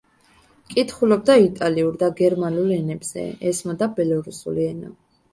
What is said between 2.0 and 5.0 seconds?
და გერმანულ ენებზე, ესმოდა ბელორუსული ენა.